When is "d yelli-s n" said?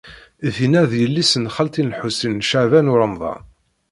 0.89-1.51